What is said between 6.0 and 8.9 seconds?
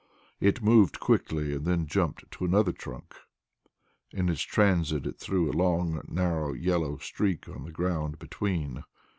narrow yellow streak on the ground between.